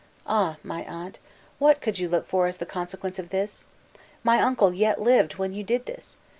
[0.25, 0.57] Ah!
[0.63, 1.19] my aunt,
[1.59, 3.67] what could you look for as the consequence of this?
[4.23, 6.17] My uncle yet lived when you did this!